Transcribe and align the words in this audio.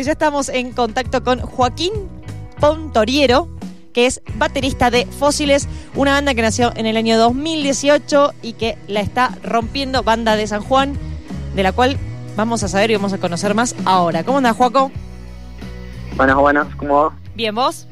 Ya 0.00 0.12
estamos 0.12 0.48
en 0.48 0.70
contacto 0.70 1.24
con 1.24 1.40
Joaquín 1.40 1.92
Pontoriero, 2.60 3.48
que 3.92 4.06
es 4.06 4.22
baterista 4.36 4.92
de 4.92 5.06
Fósiles, 5.06 5.68
una 5.96 6.12
banda 6.12 6.34
que 6.34 6.42
nació 6.42 6.70
en 6.76 6.86
el 6.86 6.96
año 6.96 7.18
2018 7.18 8.32
y 8.40 8.52
que 8.52 8.78
la 8.86 9.00
está 9.00 9.36
rompiendo, 9.42 10.04
banda 10.04 10.36
de 10.36 10.46
San 10.46 10.62
Juan, 10.62 10.96
de 11.56 11.64
la 11.64 11.72
cual 11.72 11.96
vamos 12.36 12.62
a 12.62 12.68
saber 12.68 12.92
y 12.92 12.94
vamos 12.94 13.12
a 13.12 13.18
conocer 13.18 13.56
más 13.56 13.74
ahora. 13.86 14.22
¿Cómo 14.22 14.38
anda, 14.38 14.54
Joaco? 14.54 14.92
Buenas, 16.14 16.36
buenas, 16.36 16.76
¿cómo 16.76 16.94
va? 16.94 17.18
Bien, 17.34 17.52
¿vos? 17.52 17.88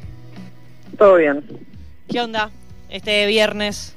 Todo 0.96 1.16
bien. 1.16 1.44
¿Qué 2.08 2.20
onda 2.20 2.52
este 2.88 3.26
viernes? 3.26 3.96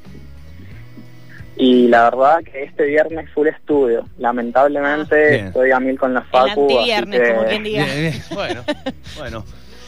Y 1.62 1.90
la 1.90 2.10
verdad 2.10 2.38
que 2.50 2.64
este 2.64 2.86
viernes 2.86 3.30
full 3.34 3.48
estudio. 3.48 4.06
Lamentablemente 4.18 5.30
Bien. 5.32 5.48
estoy 5.48 5.72
a 5.72 5.80
mil 5.82 6.00
con 6.00 6.14
la 6.14 6.22
El 6.22 6.26
facu. 6.28 6.62
antiviernes, 6.62 7.20
que- 7.20 7.34
como 7.36 7.48
quien 7.48 7.64
diga. 7.64 7.84
Bien, 7.86 8.00
bien. 8.00 8.24
Bueno, 8.34 8.62
bueno. 9.18 9.46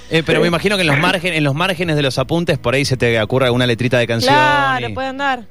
Eh, 0.09 0.21
pero 0.25 0.41
me 0.41 0.47
imagino 0.47 0.75
que 0.75 0.81
en 0.81 0.87
los, 0.89 0.99
márgenes, 0.99 1.37
en 1.37 1.43
los 1.45 1.55
márgenes 1.55 1.95
de 1.95 2.01
los 2.01 2.19
apuntes 2.19 2.57
por 2.57 2.73
ahí 2.73 2.83
se 2.83 2.97
te 2.97 3.21
ocurre 3.21 3.45
alguna 3.45 3.65
letrita 3.65 3.97
de 3.97 4.05
canción. 4.07 4.33
Claro, 4.33 4.89
y 4.89 4.93
puede 4.93 5.07
andar. 5.07 5.45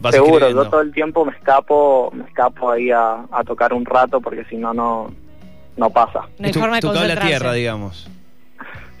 vas 0.00 0.14
Seguro, 0.14 0.48
yo 0.48 0.64
todo 0.70 0.80
el 0.80 0.92
tiempo 0.92 1.26
me 1.26 1.32
escapo, 1.32 2.10
me 2.14 2.24
escapo 2.24 2.70
ahí 2.72 2.90
a, 2.90 3.26
a 3.30 3.44
tocar 3.44 3.74
un 3.74 3.84
rato 3.84 4.22
porque 4.22 4.44
si 4.48 4.56
no, 4.56 4.72
no 4.72 5.12
no 5.76 5.90
pasa. 5.90 6.20
No 6.38 6.46
hay 6.46 6.52
Tu- 6.52 6.58
forma 6.60 6.76
de 6.76 6.80
tu 6.80 6.86
cable 6.88 7.00
a 7.00 7.02
concentrarse. 7.02 7.28
tierra, 7.28 7.52
digamos. 7.52 8.08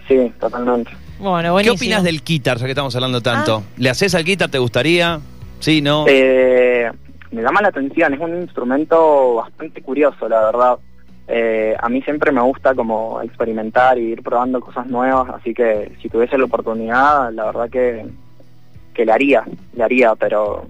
Sí, 0.06 0.30
totalmente. 0.38 0.90
Bueno, 1.18 1.56
¿Qué 1.56 1.70
opinas 1.70 2.02
del 2.04 2.22
guitar, 2.22 2.58
ya 2.58 2.66
que 2.66 2.72
estamos 2.72 2.94
hablando 2.94 3.22
tanto? 3.22 3.64
¿Le 3.78 3.88
haces 3.90 4.14
al 4.14 4.22
guitar? 4.24 4.50
¿Te 4.50 4.58
gustaría? 4.58 5.18
¿Sí, 5.60 5.80
no? 5.82 6.04
Eh, 6.08 6.90
me 7.30 7.42
llama 7.42 7.60
la 7.60 7.68
atención, 7.68 8.14
es 8.14 8.20
un 8.20 8.42
instrumento 8.42 9.34
bastante 9.34 9.82
curioso, 9.82 10.28
la 10.28 10.44
verdad. 10.46 10.78
Eh, 11.26 11.76
a 11.78 11.88
mí 11.88 12.00
siempre 12.02 12.32
me 12.32 12.40
gusta 12.40 12.74
como 12.74 13.20
experimentar 13.20 13.98
y 13.98 14.12
ir 14.12 14.22
probando 14.22 14.60
cosas 14.60 14.86
nuevas, 14.86 15.28
así 15.34 15.52
que 15.52 15.92
si 16.00 16.08
tuviese 16.08 16.38
la 16.38 16.44
oportunidad, 16.44 17.30
la 17.32 17.46
verdad 17.46 17.68
que, 17.68 18.06
que 18.94 19.04
le 19.04 19.12
haría, 19.12 19.44
le 19.74 19.84
haría, 19.84 20.14
pero, 20.14 20.66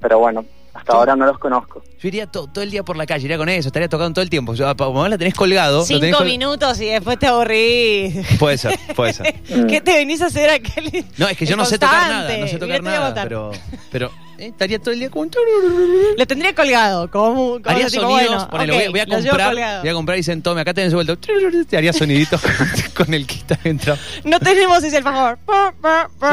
pero 0.00 0.18
bueno, 0.18 0.44
hasta 0.74 0.92
ahora 0.92 1.16
no 1.16 1.26
los 1.26 1.38
conozco. 1.38 1.82
Yo 2.00 2.08
iría 2.08 2.26
to- 2.26 2.46
todo 2.46 2.62
el 2.62 2.70
día 2.70 2.84
por 2.84 2.96
la 2.96 3.06
calle, 3.06 3.24
iría 3.24 3.36
con 3.38 3.48
eso, 3.48 3.68
estaría 3.68 3.88
tocando 3.88 4.14
todo 4.14 4.22
el 4.22 4.30
tiempo. 4.30 4.54
Yo, 4.54 4.74
como 4.76 4.92
vos 4.92 5.10
la 5.10 5.18
tenés 5.18 5.34
colgado. 5.34 5.84
tenés 5.84 6.02
Cinco 6.04 6.18
col- 6.18 6.26
minutos 6.26 6.80
y 6.80 6.86
después 6.86 7.18
te 7.18 7.26
aburrís. 7.26 8.14
Puede 8.38 8.56
ser, 8.58 8.78
puede 8.94 9.12
ser. 9.12 9.34
¿Qué 9.68 9.80
te 9.80 9.94
venís 9.94 10.22
a 10.22 10.26
hacer 10.26 10.48
aquel? 10.50 11.04
No, 11.16 11.26
es 11.28 11.36
que 11.36 11.44
yo 11.46 11.52
Es 11.52 11.56
no 11.56 11.64
sé 11.64 11.78
tocar 11.78 12.08
nada, 12.08 12.36
no 12.38 12.46
sé 12.46 12.58
tocar 12.58 12.82
nada, 12.82 13.14
pero, 13.22 13.50
pero 13.90 14.10
eh, 14.38 14.46
estaría 14.46 14.78
todo 14.78 14.92
el 14.92 15.00
día 15.00 15.10
con... 15.10 15.30
Lo 16.16 16.26
tendría 16.26 16.54
colgado, 16.54 17.10
como, 17.10 17.34
como 17.34 17.60
Haría 17.64 17.88
tipo, 17.88 18.02
sonidos, 18.02 18.28
bueno, 18.30 18.48
ponele, 18.50 18.72
ok, 18.72 18.78
voy, 18.78 18.84
a- 18.84 18.90
voy 18.90 19.00
a 19.00 19.06
comprar, 19.30 19.80
voy 19.80 19.88
a 19.88 19.92
comprar 19.94 20.16
y 20.16 20.20
dicen, 20.20 20.42
tome, 20.42 20.60
acá 20.60 20.72
tenés 20.74 20.94
vuelto. 20.94 21.18
Te 21.18 21.76
haría 21.76 21.92
soniditos 21.92 22.40
con, 22.94 23.12
el 23.14 23.26
dentro. 23.62 23.96
Sí, 23.96 24.20
No 24.24 24.38
tenemos 24.40 24.82
ese 24.82 24.98
el 24.98 25.02
favor. 25.02 25.38
sí, 25.46 26.26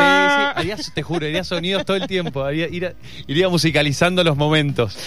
haría, 0.56 0.78
te 0.94 1.02
juro, 1.03 1.26
haría 1.26 1.44
sonidos 1.44 1.86
todo 1.86 1.98
el 1.98 2.08
tiempo, 2.08 2.44
haría- 2.44 2.67
iría, 2.70 2.94
iría 3.28 3.50
musicalizando 3.50 4.23
los 4.23 4.38
momentos. 4.38 4.98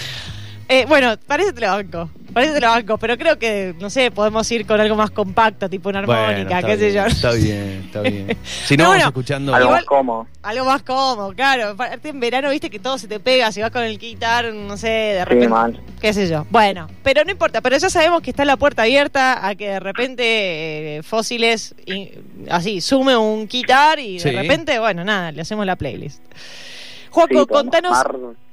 Eh, 0.70 0.84
bueno, 0.86 1.14
parece 1.27 1.52
te 1.55 1.62
lo 1.62 1.69
banco. 1.69 2.11
Parece 2.34 2.52
te 2.52 2.61
lo 2.61 2.69
banco, 2.69 2.98
pero 2.98 3.16
creo 3.16 3.38
que, 3.38 3.74
no 3.80 3.88
sé, 3.88 4.11
podemos 4.11 4.48
ir 4.52 4.66
con 4.66 4.78
algo 4.78 4.94
más 4.97 5.10
compacto, 5.10 5.69
tipo 5.70 5.88
una 5.88 6.00
armónica, 6.00 6.62
qué 6.62 6.77
sé 6.77 6.92
yo. 6.92 7.06
Está 7.06 7.33
bien, 7.33 7.84
está 7.86 8.02
bien. 8.02 8.36
Si 8.44 8.77
no, 8.77 8.84
bueno, 8.88 9.00
vamos 9.00 9.06
escuchando... 9.06 9.55
Algo 9.55 9.69
Igual- 9.70 9.80
más 9.80 9.84
cómodo. 9.86 10.27
Algo 10.42 10.64
más 10.66 10.83
cómodo, 10.83 11.33
claro. 11.34 11.69
Aparte 11.70 12.10
en 12.10 12.20
verano, 12.20 12.50
viste 12.50 12.69
que 12.69 12.78
todo 12.78 12.98
se 12.98 13.08
te 13.08 13.19
pega, 13.19 13.50
si 13.50 13.62
vas 13.62 13.70
con 13.70 13.83
el 13.83 13.98
guitar, 13.98 14.52
no 14.52 14.77
sé, 14.77 14.88
de 14.88 15.19
Sí, 15.20 15.25
repente. 15.25 15.48
mal. 15.48 15.80
qué 16.02 16.12
sé 16.12 16.28
yo. 16.28 16.47
Bueno, 16.50 16.86
pero 17.03 17.25
no 17.25 17.30
importa, 17.30 17.62
pero 17.62 17.78
ya 17.78 17.88
sabemos 17.88 18.20
que 18.20 18.30
está 18.30 18.44
la 18.44 18.58
puerta 18.58 18.82
abierta 18.82 19.47
a 19.48 19.55
que 19.55 19.69
de 19.70 19.80
repente 19.80 20.98
eh, 20.98 21.03
Fósiles, 21.03 21.75
y- 21.86 22.10
así, 22.50 22.82
sume 22.82 23.16
un 23.16 23.48
guitar 23.48 23.98
y 23.98 24.14
de 24.19 24.20
Sí. 24.20 24.30
repente, 24.32 24.78
bueno, 24.78 25.03
nada, 25.03 25.32
le 25.32 25.41
hacemos 25.41 25.64
la 25.64 25.77
playlist. 25.77 26.22
Sí, 26.22 27.06
Juaco, 27.10 27.47
contanos. 27.47 27.97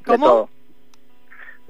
¿Cómo? 0.05 0.49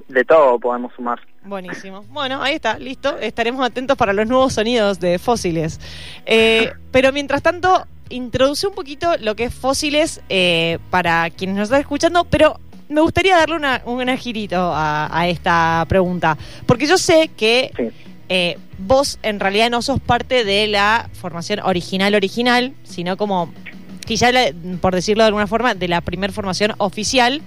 De 0.07 0.23
todo 0.23 0.59
podemos 0.59 0.93
sumar. 0.95 1.19
Buenísimo. 1.43 2.03
Bueno, 2.09 2.41
ahí 2.41 2.55
está, 2.55 2.77
listo. 2.77 3.17
Estaremos 3.17 3.65
atentos 3.65 3.97
para 3.97 4.13
los 4.13 4.27
nuevos 4.27 4.53
sonidos 4.53 4.99
de 4.99 5.17
Fósiles. 5.19 5.79
Eh, 6.25 6.71
pero 6.91 7.11
mientras 7.11 7.41
tanto, 7.41 7.85
introduce 8.09 8.67
un 8.67 8.75
poquito 8.75 9.15
lo 9.19 9.35
que 9.35 9.45
es 9.45 9.53
Fósiles 9.53 10.21
eh, 10.29 10.77
para 10.91 11.29
quienes 11.31 11.55
nos 11.55 11.63
están 11.65 11.81
escuchando, 11.81 12.23
pero 12.25 12.59
me 12.87 13.01
gustaría 13.01 13.35
darle 13.35 13.55
una, 13.55 13.81
un 13.85 14.07
girito 14.17 14.57
a, 14.57 15.09
a 15.11 15.27
esta 15.27 15.83
pregunta. 15.89 16.37
Porque 16.67 16.85
yo 16.85 16.97
sé 16.99 17.29
que 17.35 17.71
Sí. 17.75 17.89
eh, 18.29 18.57
vos 18.77 19.17
en 19.23 19.39
realidad 19.39 19.71
no 19.71 19.81
sos 19.81 19.99
parte 19.99 20.45
de 20.45 20.67
la 20.67 21.09
formación 21.13 21.61
original 21.61 22.13
original, 22.13 22.73
sino 22.83 23.17
como, 23.17 23.51
quizá 24.05 24.31
la- 24.31 24.51
por 24.81 24.93
decirlo 24.93 25.23
de 25.23 25.27
alguna 25.29 25.47
forma, 25.47 25.73
de 25.73 25.87
la 25.87 26.01
primer 26.01 26.31
formación 26.31 26.73
oficial. 26.77 27.41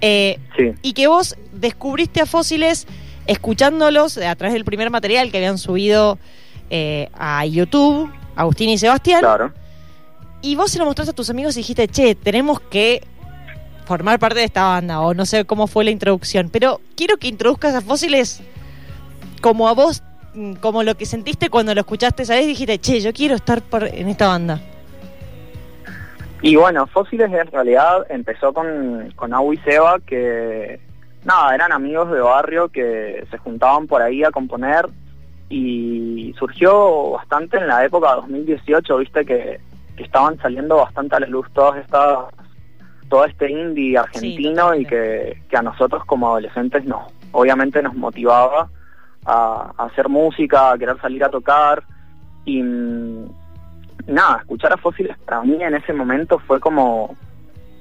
Eh, 0.00 0.38
Sí, 0.56 0.72
y 0.82 0.92
que 0.92 1.06
vos 1.08 1.36
descubriste 1.52 2.20
a 2.20 2.26
Fósiles 2.26 2.86
escuchándolos 3.26 4.16
a 4.18 4.34
través 4.36 4.54
del 4.54 4.64
primer 4.64 4.90
material 4.90 5.30
que 5.30 5.38
habían 5.38 5.58
subido 5.58 6.18
eh, 6.70 7.08
a 7.14 7.44
YouTube, 7.46 8.10
Agustín 8.36 8.70
y 8.70 8.78
Sebastián, 8.78 9.20
claro. 9.20 9.52
y 10.40 10.54
vos 10.56 10.70
se 10.70 10.78
lo 10.78 10.84
mostraste 10.86 11.10
a 11.10 11.14
tus 11.14 11.28
amigos 11.30 11.56
y 11.56 11.60
dijiste, 11.60 11.88
che, 11.88 12.14
tenemos 12.14 12.60
que 12.60 13.02
formar 13.86 14.18
parte 14.18 14.38
de 14.40 14.44
esta 14.44 14.64
banda, 14.64 15.00
o 15.00 15.14
no 15.14 15.26
sé 15.26 15.44
cómo 15.44 15.66
fue 15.66 15.84
la 15.84 15.90
introducción, 15.90 16.48
pero 16.50 16.80
quiero 16.96 17.16
que 17.18 17.28
introduzcas 17.28 17.74
a 17.74 17.80
Fósiles 17.80 18.40
como 19.40 19.68
a 19.68 19.72
vos, 19.72 20.02
mm, 20.34 20.54
como 20.54 20.82
lo 20.82 20.96
que 20.96 21.06
sentiste 21.06 21.48
cuando 21.50 21.74
lo 21.74 21.80
escuchaste 21.80 22.22
y 22.42 22.46
dijiste, 22.46 22.78
che, 22.78 23.00
yo 23.00 23.12
quiero 23.12 23.34
estar 23.34 23.62
por- 23.62 23.84
en 23.88 24.08
esta 24.08 24.28
banda. 24.28 24.60
Y 26.40 26.56
bueno, 26.56 26.86
Fósiles 26.86 27.32
en 27.32 27.46
realidad 27.48 28.06
empezó 28.08 28.52
con, 28.52 29.12
con 29.16 29.34
Abu 29.34 29.54
y 29.54 29.56
Seba, 29.58 29.98
que 30.06 30.80
nada, 31.24 31.54
eran 31.54 31.72
amigos 31.72 32.10
de 32.12 32.20
barrio 32.20 32.68
que 32.68 33.26
se 33.30 33.38
juntaban 33.38 33.86
por 33.86 34.02
ahí 34.02 34.22
a 34.22 34.30
componer. 34.30 34.86
Y 35.50 36.34
surgió 36.38 37.12
bastante 37.12 37.56
en 37.56 37.66
la 37.66 37.84
época 37.84 38.14
2018, 38.16 38.98
viste 38.98 39.24
que, 39.24 39.60
que 39.96 40.02
estaban 40.02 40.38
saliendo 40.38 40.76
bastante 40.76 41.16
a 41.16 41.20
la 41.20 41.26
luz 41.26 41.46
todas 41.52 41.78
estas 41.78 42.26
todo 43.08 43.24
este 43.24 43.50
indie 43.50 43.96
argentino 43.96 44.74
y 44.74 44.84
que, 44.84 45.42
que 45.48 45.56
a 45.56 45.62
nosotros 45.62 46.04
como 46.04 46.28
adolescentes 46.28 46.84
nos 46.84 47.10
obviamente 47.32 47.82
nos 47.82 47.94
motivaba 47.94 48.68
a, 49.24 49.72
a 49.78 49.84
hacer 49.86 50.10
música, 50.10 50.72
a 50.72 50.78
querer 50.78 51.00
salir 51.00 51.24
a 51.24 51.30
tocar. 51.30 51.82
Y 52.44 52.62
mm, 52.62 53.26
nada, 54.08 54.38
escuchar 54.38 54.72
a 54.72 54.76
Fósiles 54.76 55.16
para 55.18 55.42
mí 55.42 55.62
en 55.62 55.74
ese 55.74 55.92
momento 55.92 56.38
fue 56.40 56.58
como, 56.60 57.16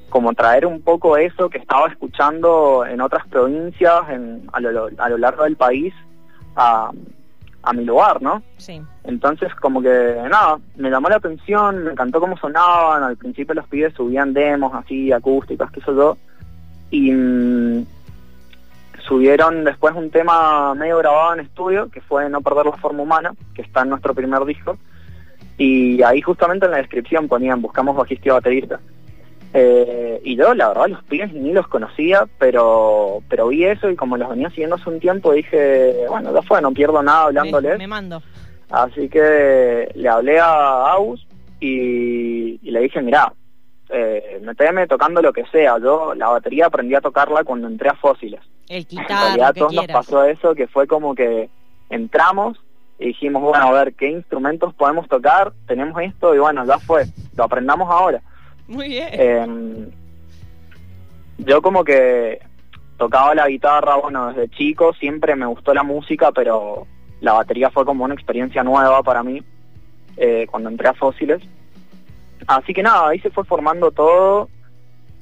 como 0.09 0.33
traer 0.33 0.65
un 0.65 0.81
poco 0.81 1.17
eso 1.17 1.49
que 1.49 1.57
estaba 1.57 1.87
escuchando 1.87 2.85
en 2.85 3.01
otras 3.01 3.25
provincias, 3.27 4.09
en, 4.09 4.47
a, 4.53 4.59
lo, 4.59 4.89
a 4.97 5.09
lo 5.09 5.17
largo 5.17 5.43
del 5.43 5.55
país, 5.55 5.93
a, 6.55 6.91
a 7.63 7.73
mi 7.73 7.83
lugar, 7.83 8.21
¿no? 8.21 8.43
Sí. 8.57 8.81
Entonces 9.03 9.53
como 9.55 9.81
que 9.81 10.17
nada, 10.29 10.57
me 10.75 10.89
llamó 10.89 11.09
la 11.09 11.17
atención, 11.17 11.83
me 11.83 11.91
encantó 11.91 12.19
cómo 12.19 12.37
sonaban, 12.37 13.03
al 13.03 13.17
principio 13.17 13.55
los 13.55 13.67
pibes 13.67 13.93
subían 13.93 14.33
demos 14.33 14.73
así, 14.73 15.11
acústicas, 15.11 15.71
qué 15.71 15.81
sé 15.81 15.93
yo, 15.93 16.17
y 16.91 17.11
mm, 17.11 17.85
subieron 19.07 19.63
después 19.63 19.95
un 19.95 20.09
tema 20.09 20.73
medio 20.75 20.97
grabado 20.97 21.33
en 21.33 21.41
estudio, 21.41 21.89
que 21.89 22.01
fue 22.01 22.29
No 22.29 22.41
Perder 22.41 22.65
la 22.65 22.77
Forma 22.77 23.03
Humana, 23.03 23.33
que 23.53 23.61
está 23.61 23.81
en 23.81 23.89
nuestro 23.89 24.13
primer 24.13 24.43
disco, 24.45 24.77
y 25.57 26.01
ahí 26.03 26.21
justamente 26.21 26.65
en 26.65 26.71
la 26.71 26.77
descripción 26.77 27.27
ponían 27.27 27.61
buscamos 27.61 27.95
bajista 27.95 28.29
y 28.29 28.31
baterista. 28.31 28.79
Eh, 29.53 30.21
y 30.23 30.35
yo 30.35 30.53
la 30.53 30.67
verdad 30.67 30.87
los 30.87 31.03
pibes 31.05 31.33
ni 31.33 31.53
los 31.53 31.67
conocía, 31.67 32.27
pero 32.37 33.23
pero 33.29 33.47
vi 33.47 33.65
eso 33.65 33.89
y 33.89 33.95
como 33.95 34.17
los 34.17 34.29
venía 34.29 34.49
siguiendo 34.49 34.75
hace 34.75 34.89
un 34.89 34.99
tiempo 34.99 35.31
dije, 35.31 36.05
bueno, 36.09 36.33
ya 36.33 36.41
fue, 36.41 36.61
no 36.61 36.71
pierdo 36.71 37.01
nada 37.01 37.23
hablándoles. 37.23 37.77
me 37.77 37.87
mando. 37.87 38.21
Así 38.69 39.07
que 39.07 39.89
le 39.95 40.09
hablé 40.09 40.39
a 40.39 40.91
Aus 40.91 41.25
y, 41.59 42.59
y 42.61 42.71
le 42.71 42.81
dije, 42.81 43.01
mirá, 43.01 43.31
eh, 43.89 44.39
meteme 44.43 44.87
tocando 44.87 45.21
lo 45.21 45.31
que 45.31 45.45
sea. 45.45 45.77
Yo 45.79 46.13
la 46.13 46.27
batería 46.27 46.65
aprendí 46.65 46.93
a 46.95 47.01
tocarla 47.01 47.43
cuando 47.43 47.67
entré 47.67 47.89
a 47.89 47.95
Fósiles. 47.95 48.41
El 48.67 48.81
En 48.81 48.87
guitar, 48.89 49.07
realidad 49.07 49.49
a 49.49 49.53
todos 49.53 49.73
nos 49.73 49.87
pasó 49.87 50.23
eso, 50.25 50.53
que 50.53 50.67
fue 50.67 50.87
como 50.87 51.15
que 51.15 51.49
entramos 51.89 52.59
y 52.99 53.07
dijimos, 53.07 53.41
bueno, 53.41 53.67
a 53.67 53.71
ver, 53.71 53.93
¿qué 53.93 54.09
instrumentos 54.09 54.73
podemos 54.73 55.07
tocar? 55.07 55.53
Tenemos 55.67 56.01
esto 56.01 56.33
y 56.33 56.39
bueno, 56.39 56.65
ya 56.65 56.79
fue, 56.79 57.05
lo 57.35 57.43
aprendamos 57.43 57.89
ahora. 57.89 58.21
Muy 58.67 58.87
bien. 58.87 59.09
Eh, 59.11 59.87
yo 61.37 61.61
como 61.61 61.83
que 61.83 62.39
tocaba 62.97 63.35
la 63.35 63.47
guitarra, 63.47 63.95
bueno, 63.95 64.27
desde 64.27 64.49
chico, 64.49 64.93
siempre 64.93 65.35
me 65.35 65.45
gustó 65.45 65.73
la 65.73 65.83
música, 65.83 66.31
pero 66.31 66.87
la 67.21 67.33
batería 67.33 67.69
fue 67.69 67.85
como 67.85 68.03
una 68.03 68.15
experiencia 68.15 68.63
nueva 68.63 69.03
para 69.03 69.23
mí 69.23 69.41
eh, 70.17 70.47
cuando 70.49 70.69
entré 70.69 70.87
a 70.87 70.93
Fósiles. 70.93 71.41
Así 72.47 72.73
que 72.73 72.81
nada, 72.81 73.09
ahí 73.09 73.19
se 73.19 73.29
fue 73.29 73.43
formando 73.43 73.91
todo 73.91 74.49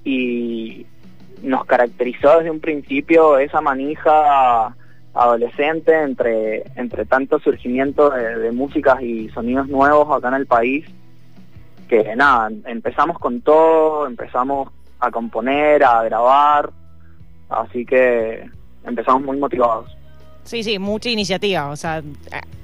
y 0.04 0.86
nos 1.42 1.66
caracterizó 1.66 2.38
desde 2.38 2.52
un 2.52 2.60
principio 2.60 3.38
esa 3.38 3.60
manija 3.60 4.76
adolescente, 5.16 6.04
entre, 6.04 6.64
entre 6.76 7.06
tanto 7.06 7.40
surgimiento 7.40 8.10
de, 8.10 8.38
de 8.38 8.52
músicas 8.52 9.02
y 9.02 9.30
sonidos 9.30 9.68
nuevos 9.68 10.16
acá 10.16 10.28
en 10.28 10.34
el 10.36 10.46
país, 10.46 10.86
que 11.88 12.16
nada, 12.16 12.52
empezamos 12.66 13.18
con 13.20 13.42
todo, 13.42 14.08
empezamos 14.08 14.70
a 15.00 15.12
componer, 15.12 15.84
a 15.84 16.04
grabar, 16.04 16.70
así 17.50 17.86
que 17.86 18.50
empezamos 18.86 19.24
muy 19.24 19.38
motivados. 19.38 19.96
Sí, 20.44 20.64
sí, 20.64 20.78
mucha 20.78 21.10
iniciativa. 21.10 21.70
O 21.70 21.76
sea, 21.76 22.04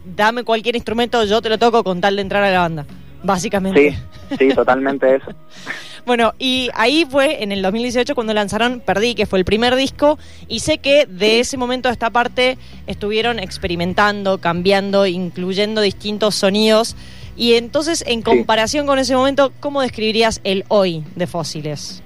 dame 0.05 0.43
cualquier 0.43 0.75
instrumento, 0.75 1.23
yo 1.23 1.41
te 1.41 1.49
lo 1.49 1.57
toco 1.57 1.83
con 1.83 2.01
tal 2.01 2.15
de 2.15 2.21
entrar 2.21 2.43
a 2.43 2.51
la 2.51 2.59
banda, 2.59 2.85
básicamente. 3.23 3.91
Sí, 4.29 4.37
sí, 4.37 4.53
totalmente 4.53 5.15
eso. 5.15 5.31
Bueno, 6.05 6.33
y 6.39 6.69
ahí 6.73 7.05
fue 7.09 7.43
en 7.43 7.51
el 7.51 7.61
2018 7.61 8.15
cuando 8.15 8.33
lanzaron 8.33 8.79
Perdí, 8.79 9.13
que 9.13 9.25
fue 9.25 9.39
el 9.39 9.45
primer 9.45 9.75
disco, 9.75 10.17
y 10.47 10.59
sé 10.59 10.79
que 10.79 11.05
de 11.05 11.39
ese 11.39 11.57
momento 11.57 11.89
a 11.89 11.91
esta 11.91 12.09
parte 12.09 12.57
estuvieron 12.87 13.39
experimentando, 13.39 14.39
cambiando, 14.39 15.05
incluyendo 15.05 15.81
distintos 15.81 16.35
sonidos. 16.35 16.95
Y 17.37 17.53
entonces, 17.53 18.03
en 18.07 18.23
comparación 18.23 18.87
con 18.87 18.99
ese 18.99 19.15
momento, 19.15 19.51
¿cómo 19.59 19.81
describirías 19.81 20.41
el 20.43 20.65
hoy 20.69 21.03
de 21.15 21.27
Fósiles? 21.27 22.03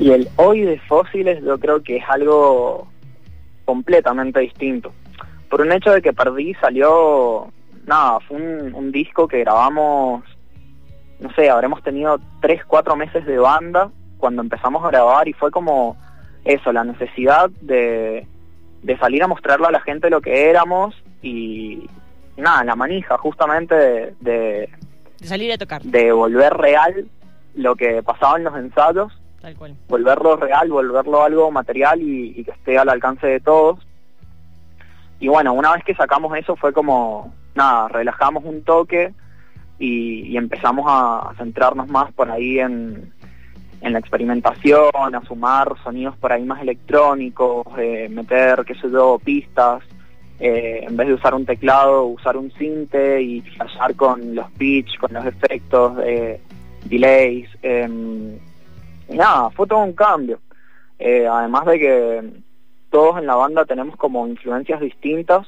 Y 0.00 0.10
el 0.10 0.28
hoy 0.36 0.62
de 0.62 0.78
Fósiles 0.80 1.42
yo 1.44 1.58
creo 1.58 1.82
que 1.82 1.98
es 1.98 2.04
algo 2.08 2.88
completamente 3.64 4.40
distinto. 4.40 4.92
Por 5.48 5.60
un 5.60 5.72
hecho 5.72 5.92
de 5.92 6.02
que 6.02 6.12
Perdí 6.12 6.54
salió, 6.54 7.46
nada, 7.86 8.18
fue 8.20 8.38
un, 8.38 8.74
un 8.74 8.90
disco 8.90 9.28
que 9.28 9.40
grabamos 9.40 10.24
no 11.20 11.32
sé, 11.32 11.50
habremos 11.50 11.82
tenido 11.82 12.18
tres, 12.40 12.64
cuatro 12.64 12.96
meses 12.96 13.24
de 13.26 13.38
banda 13.38 13.90
cuando 14.18 14.42
empezamos 14.42 14.84
a 14.84 14.88
grabar 14.88 15.28
y 15.28 15.32
fue 15.32 15.50
como 15.50 15.96
eso, 16.44 16.72
la 16.72 16.84
necesidad 16.84 17.50
de, 17.60 18.26
de 18.82 18.98
salir 18.98 19.22
a 19.22 19.28
mostrarle 19.28 19.66
a 19.66 19.72
la 19.72 19.80
gente 19.80 20.10
lo 20.10 20.20
que 20.20 20.50
éramos 20.50 20.94
y, 21.22 21.88
nada, 22.36 22.64
la 22.64 22.76
manija 22.76 23.16
justamente 23.18 23.74
de, 23.74 24.14
de, 24.20 24.68
salir 25.22 25.52
a 25.52 25.58
tocar. 25.58 25.82
De 25.82 26.12
volver 26.12 26.52
real 26.54 27.06
lo 27.54 27.76
que 27.76 28.02
pasaba 28.02 28.36
en 28.36 28.44
los 28.44 28.56
ensayos. 28.56 29.12
Tal 29.40 29.56
cual. 29.56 29.74
Volverlo 29.88 30.36
real, 30.36 30.68
volverlo 30.70 31.22
algo 31.22 31.50
material 31.50 32.00
y, 32.02 32.34
y 32.36 32.44
que 32.44 32.50
esté 32.50 32.78
al 32.78 32.88
alcance 32.88 33.26
de 33.26 33.40
todos. 33.40 33.86
Y 35.20 35.28
bueno, 35.28 35.52
una 35.52 35.72
vez 35.72 35.84
que 35.84 35.94
sacamos 35.94 36.36
eso 36.36 36.56
fue 36.56 36.72
como, 36.72 37.32
nada, 37.54 37.88
relajamos 37.88 38.44
un 38.44 38.62
toque 38.64 39.14
y, 39.78 40.36
empezamos 40.36 40.86
a, 40.88 41.32
centrarnos 41.36 41.88
más 41.88 42.12
por 42.12 42.30
ahí 42.30 42.58
en, 42.58 43.12
en 43.84 43.92
la 43.92 43.98
experimentación, 43.98 45.14
a 45.14 45.20
sumar 45.26 45.74
sonidos 45.84 46.16
por 46.16 46.32
ahí 46.32 46.42
más 46.42 46.62
electrónicos, 46.62 47.66
eh, 47.78 48.08
meter, 48.08 48.64
qué 48.66 48.74
sé 48.74 48.90
yo, 48.90 49.20
pistas, 49.22 49.82
eh, 50.40 50.84
en 50.88 50.96
vez 50.96 51.08
de 51.08 51.14
usar 51.14 51.34
un 51.34 51.44
teclado, 51.44 52.06
usar 52.06 52.36
un 52.38 52.50
cinte 52.52 53.20
y 53.20 53.42
flashear 53.42 53.94
con 53.94 54.34
los 54.34 54.50
pitch, 54.52 54.98
con 54.98 55.12
los 55.12 55.26
efectos, 55.26 55.98
eh, 56.02 56.40
delays. 56.86 57.48
Em, 57.62 58.36
y 59.08 59.16
nada, 59.16 59.50
fue 59.50 59.66
todo 59.66 59.80
un 59.80 59.92
cambio. 59.92 60.40
Además 60.98 61.66
de 61.66 61.78
que 61.78 62.22
todos 62.88 63.18
en 63.18 63.26
la 63.26 63.34
banda 63.34 63.66
tenemos 63.66 63.96
como 63.96 64.26
influencias 64.26 64.80
distintas 64.80 65.46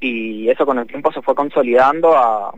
y 0.00 0.50
eso 0.50 0.66
con 0.66 0.78
el 0.78 0.86
tiempo 0.86 1.10
se 1.12 1.22
fue 1.22 1.34
consolidando 1.34 2.14
a, 2.14 2.52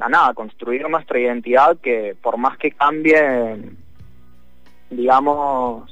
a 0.00 0.08
nada, 0.08 0.34
construir 0.34 0.88
nuestra 0.88 1.18
identidad 1.18 1.76
que 1.78 2.16
por 2.20 2.36
más 2.36 2.58
que 2.58 2.70
cambie, 2.72 3.56
digamos... 4.90 5.90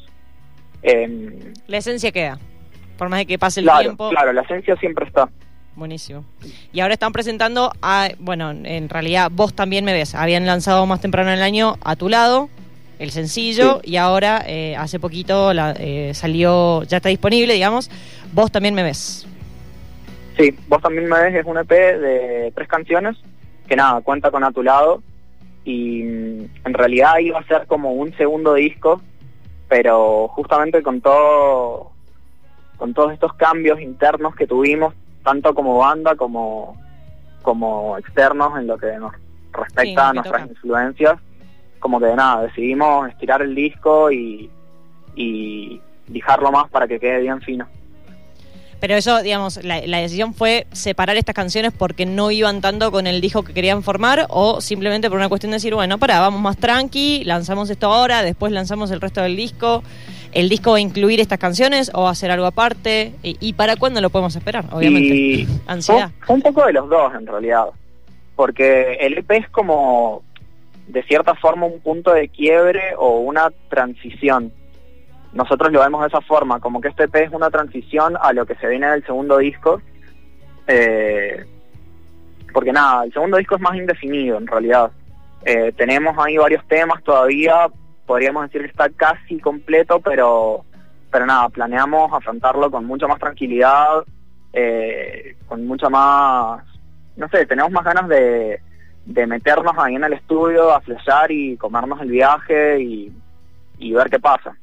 Eh, 0.83 1.53
la 1.69 1.77
esencia 1.77 2.11
queda, 2.11 2.39
por 2.99 3.09
más 3.09 3.21
de 3.21 3.27
que 3.27 3.39
pase 3.39 3.61
el 3.61 3.71
tiempo. 3.81 4.11
Claro, 4.11 4.33
la 4.33 4.43
esencia 4.43 4.77
siempre 4.77 5.07
está. 5.07 5.29
Buenísimo. 5.75 6.25
Y 6.73 6.81
ahora 6.81 6.95
están 6.95 7.13
presentando 7.13 7.73
a, 7.81 8.11
bueno, 8.19 8.51
en 8.51 8.89
realidad 8.89 9.31
vos 9.33 9.55
también 9.55 9.85
me 9.85 9.93
ves, 9.93 10.15
habían 10.15 10.45
lanzado 10.45 10.85
más 10.87 11.01
temprano 11.01 11.31
en 11.31 11.39
el 11.39 11.43
año 11.43 11.79
a 11.83 11.97
tu 11.97 12.09
lado 12.09 12.51
el 12.99 13.11
sencillo 13.11 13.81
y 13.83 13.97
ahora 13.97 14.45
eh, 14.47 14.77
hace 14.77 15.01
poquito 15.01 15.53
la, 15.53 15.75
eh, 15.79 16.13
salió, 16.15 16.85
ya 16.85 16.99
está 16.99 17.09
disponible, 17.09 17.55
digamos, 17.55 17.91
vos 18.33 18.53
también 18.53 18.75
me 18.75 18.83
ves. 18.83 19.27
Sí, 20.37 20.55
vos 20.69 20.81
también 20.81 21.09
me 21.09 21.21
ves 21.21 21.35
es 21.35 21.45
un 21.45 21.59
EP 21.59 21.69
de 21.69 22.53
tres 22.55 22.69
canciones 22.69 23.17
que 23.67 23.77
nada, 23.77 24.01
cuenta 24.03 24.31
con 24.31 24.45
A 24.45 24.53
Tu 24.53 24.63
Lado 24.63 25.03
y 25.65 26.03
mm, 26.03 26.45
en 26.65 26.75
realidad 26.75 27.19
iba 27.19 27.39
a 27.39 27.47
ser 27.47 27.67
como 27.67 27.93
un 27.93 28.15
segundo 28.17 28.55
disco, 28.55 29.01
pero 29.69 30.29
justamente 30.29 30.83
con 30.83 31.01
todo 31.01 31.93
con 32.77 32.95
todos 32.95 33.13
estos 33.13 33.33
cambios 33.35 33.81
internos 33.81 34.35
que 34.35 34.47
tuvimos, 34.47 34.95
tanto 35.23 35.55
como 35.55 35.79
banda 35.79 36.17
como 36.17 36.77
como 37.43 37.99
externos 37.99 38.59
en 38.59 38.67
lo 38.67 38.79
que 38.79 38.93
nos 38.99 39.13
respecta 39.53 40.09
a 40.09 40.13
nuestras 40.13 40.49
influencias, 40.49 41.19
como 41.79 41.99
que 42.01 42.15
nada, 42.15 42.43
decidimos 42.43 43.09
estirar 43.09 43.43
el 43.43 43.55
disco 43.55 44.11
y, 44.11 44.49
y 45.17 45.81
lijarlo 46.09 46.53
más 46.53 46.71
para 46.71 46.87
que 46.87 47.01
quede 47.01 47.21
bien 47.21 47.41
fino. 47.41 47.67
Pero 48.83 48.97
eso, 48.97 49.23
digamos, 49.23 49.63
la, 49.63 49.79
decisión 49.81 50.35
fue 50.35 50.67
separar 50.73 51.17
estas 51.17 51.37
canciones 51.37 51.73
porque 51.73 52.05
no 52.05 52.33
iban 52.33 52.61
tanto 52.61 52.91
con 52.91 53.07
el 53.07 53.21
disco 53.21 53.45
que 53.45 53.55
querían 53.55 53.85
formar 53.85 54.27
o 54.29 54.61
simplemente 54.61 55.09
por 55.09 55.19
una 55.19 55.29
cuestión 55.29 55.53
de 55.53 55.59
decir, 55.59 55.73
bueno, 55.73 55.99
para, 55.99 56.19
vamos 56.19 56.41
más 56.41 56.57
tranqui, 56.57 57.23
lanzamos 57.23 57.71
esto 57.71 57.87
ahora, 57.87 58.25
después 58.25 58.51
lanzamos 58.51 58.91
el 58.91 59.01
resto 59.01 59.23
del 59.23 59.37
disco. 59.37 59.85
¿El 60.33 60.49
disco 60.49 60.73
va 60.73 60.79
a 60.79 60.81
incluir 60.81 61.21
estas 61.21 61.39
canciones 61.39 61.93
o 61.95 62.03
va 62.03 62.11
a 62.11 62.15
ser 62.17 62.33
algo 62.33 62.45
aparte? 62.45 63.13
¿Y, 63.23 63.53
para 63.53 63.77
cuándo 63.77 64.01
lo 64.01 64.11
podemos 64.11 64.35
esperar? 64.35 64.65
Obviamente. 64.73 65.47
Ansiedad. 65.69 66.11
Fue 66.27 66.35
un 66.35 66.43
poco 66.43 66.67
de 66.67 66.73
los 66.73 66.89
dos, 66.89 67.15
en 67.15 67.29
realidad. 67.29 67.67
Porque 68.35 68.95
el 68.95 69.17
EP 69.17 69.31
es 69.31 69.49
como, 69.51 70.25
de 70.89 71.05
cierta 71.05 71.37
forma, 71.37 71.67
un 71.67 71.79
punto 71.79 72.13
de 72.13 72.29
quiebre 72.29 72.97
o 72.99 73.21
una 73.21 73.53
transición 73.69 74.53
nosotros 75.33 75.73
lo 75.73 75.81
vemos 75.81 76.03
de 76.03 76.09
esa 76.09 76.21
forma, 76.21 76.61
como 76.61 76.81
que 76.81 76.89
este 76.89 77.05
EP 77.05 77.15
es 77.17 77.33
una 77.33 77.51
transición 77.51 78.17
a 78.21 78.33
lo 78.33 78.45
que 78.45 78.55
se 78.57 78.69
viene 78.69 78.91
del 78.91 79.05
segundo 79.05 79.39
disco. 79.39 79.81
Eh, 80.67 81.45
porque 82.53 82.73
nada, 82.73 83.05
el 83.05 83.13
segundo 83.13 83.39
disco 83.39 83.57
es 83.57 83.63
más 83.63 83.75
indefinido 83.75 84.37
en 84.37 84.47
realidad. 84.47 84.91
Eh, 85.45 85.73
tenemos 85.73 86.15
ahí 86.19 86.37
varios 86.37 86.67
temas 86.69 87.03
todavía, 87.03 87.67
podríamos 88.07 88.45
decir 88.45 88.61
que 88.61 88.69
está 88.69 88.91
casi 88.91 89.41
completo, 89.41 90.01
pero, 90.01 90.65
pero 91.11 91.25
nada, 91.25 91.49
planeamos 91.49 92.13
afrontarlo 92.13 92.71
con 92.71 92.85
mucha 92.85 93.09
más 93.09 93.19
tranquilidad, 93.19 94.05
eh, 94.53 95.37
con 95.49 95.67
mucha 95.67 95.89
más, 95.89 96.63
no 97.17 97.29
sé, 97.31 97.47
tenemos 97.47 97.73
más 97.73 97.85
ganas 97.85 98.07
de, 98.07 98.61
de 99.07 99.27
meternos 99.27 99.73
ahí 99.79 99.95
en 99.95 100.05
el 100.05 100.13
estudio, 100.13 100.73
a 100.75 100.81
flechar 100.83 101.33
y 101.33 101.57
comernos 101.57 102.03
el 102.03 102.11
viaje 102.11 102.81
y 102.83 103.93
ver 103.93 104.11
qué 104.11 104.21
pasa. 104.21 104.55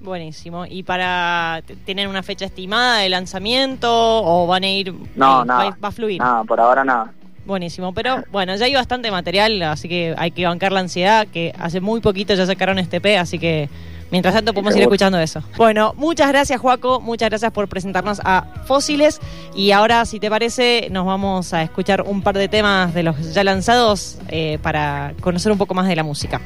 Buenísimo. 0.00 0.66
¿Y 0.66 0.82
para 0.82 1.62
tienen 1.84 2.08
una 2.08 2.22
fecha 2.22 2.44
estimada 2.44 2.98
de 2.98 3.08
lanzamiento 3.08 3.88
o 3.90 4.46
van 4.46 4.64
a 4.64 4.68
ir 4.68 4.92
No, 5.14 5.42
eh, 5.42 5.46
nada. 5.46 5.76
Va, 5.82 5.88
a 5.88 5.92
fluir. 5.92 6.20
Nada, 6.20 6.44
por 6.44 6.60
ahora 6.60 6.84
nada. 6.84 7.12
Buenísimo, 7.46 7.92
pero 7.92 8.24
bueno, 8.32 8.56
ya 8.56 8.64
hay 8.64 8.74
bastante 8.74 9.08
material, 9.12 9.62
así 9.62 9.88
que 9.88 10.16
hay 10.18 10.32
que 10.32 10.44
bancar 10.44 10.72
la 10.72 10.80
ansiedad, 10.80 11.28
que 11.28 11.54
hace 11.56 11.80
muy 11.80 12.00
poquito 12.00 12.34
ya 12.34 12.44
sacaron 12.44 12.80
este 12.80 13.00
P, 13.00 13.16
así 13.16 13.38
que 13.38 13.68
mientras 14.10 14.34
tanto 14.34 14.52
podemos 14.52 14.74
ir 14.74 14.82
escuchando 14.82 15.16
eso. 15.20 15.44
Bueno, 15.56 15.94
muchas 15.96 16.26
gracias 16.26 16.60
Juaco, 16.60 17.00
muchas 17.00 17.28
gracias 17.28 17.52
por 17.52 17.68
presentarnos 17.68 18.20
a 18.24 18.46
Fósiles 18.66 19.20
y 19.54 19.70
ahora 19.70 20.04
si 20.06 20.18
te 20.18 20.28
parece 20.28 20.88
nos 20.90 21.06
vamos 21.06 21.54
a 21.54 21.62
escuchar 21.62 22.02
un 22.02 22.20
par 22.20 22.36
de 22.36 22.48
temas 22.48 22.92
de 22.94 23.04
los 23.04 23.32
ya 23.32 23.44
lanzados 23.44 24.18
eh, 24.26 24.58
para 24.60 25.14
conocer 25.20 25.52
un 25.52 25.58
poco 25.58 25.72
más 25.72 25.86
de 25.86 25.94
la 25.94 26.02
música. 26.02 26.40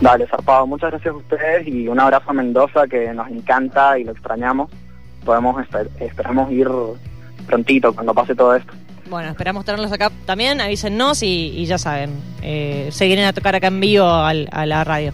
Dale, 0.00 0.26
zarpado. 0.26 0.66
Muchas 0.66 0.90
gracias 0.90 1.14
a 1.14 1.16
ustedes 1.16 1.66
y 1.66 1.88
un 1.88 1.98
abrazo 1.98 2.30
a 2.30 2.32
Mendoza 2.32 2.86
que 2.86 3.12
nos 3.12 3.28
encanta 3.28 3.98
y 3.98 4.04
lo 4.04 4.12
extrañamos. 4.12 4.70
Podemos 5.24 5.56
esperamos 6.00 6.50
ir 6.52 6.68
prontito 7.46 7.92
cuando 7.94 8.14
pase 8.14 8.34
todo 8.34 8.54
esto. 8.54 8.72
Bueno, 9.08 9.30
esperamos 9.30 9.64
tenerlos 9.64 9.92
acá 9.92 10.10
también. 10.24 10.60
Avísennos 10.60 11.22
y, 11.22 11.64
ya 11.64 11.78
saben, 11.78 12.10
eh, 12.42 12.88
se 12.90 13.06
vienen 13.06 13.26
a 13.26 13.32
tocar 13.32 13.54
acá 13.54 13.68
en 13.68 13.80
vivo 13.80 14.06
a 14.06 14.34
la 14.34 14.84
radio. 14.84 15.12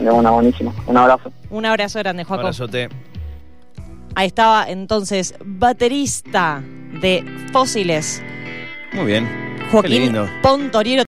De 0.00 0.10
una, 0.10 0.30
buenísimo. 0.30 0.72
Un 0.86 0.96
abrazo. 0.96 1.32
Un 1.50 1.66
abrazo 1.66 1.98
grande, 1.98 2.24
Joaco. 2.24 2.40
Un 2.40 2.46
abrazote. 2.46 2.88
Ahí 4.14 4.26
estaba 4.28 4.68
entonces, 4.68 5.34
baterista 5.44 6.62
de 7.00 7.24
Fósiles. 7.52 8.22
Muy 8.92 9.06
bien. 9.06 9.28
Joaquín 9.70 10.16
Pontoriero. 10.42 11.04